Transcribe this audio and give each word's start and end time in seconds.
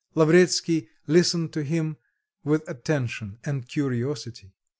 Lavretsky 0.15 0.89
listened 1.05 1.53
to 1.53 1.61
him 1.63 1.95
with 2.43 2.67
attention 2.67 3.37
and 3.45 3.67
curiosity. 3.69 4.51